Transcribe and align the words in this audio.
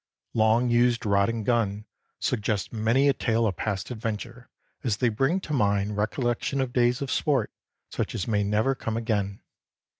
Long 0.33 0.71
used 0.71 1.05
rod 1.05 1.29
and 1.29 1.45
gun 1.45 1.85
suggest 2.19 2.73
many 2.73 3.07
a 3.07 3.13
tale 3.13 3.45
of 3.45 3.55
past 3.55 3.91
adventure 3.91 4.49
as 4.83 4.97
they 4.97 5.09
bring 5.09 5.39
to 5.41 5.53
mind 5.53 5.95
recollections 5.95 6.63
of 6.63 6.73
days 6.73 7.03
of 7.03 7.11
sport 7.11 7.51
such 7.91 8.15
as 8.15 8.27
may 8.27 8.43
never 8.43 8.73
come 8.73 8.97
again. 8.97 9.41